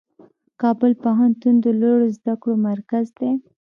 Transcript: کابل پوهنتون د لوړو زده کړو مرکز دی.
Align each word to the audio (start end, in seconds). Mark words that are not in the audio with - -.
کابل 0.61 0.91
پوهنتون 1.03 1.55
د 1.61 1.65
لوړو 1.81 2.07
زده 2.17 2.33
کړو 2.41 2.55
مرکز 2.69 3.05
دی. 3.19 3.31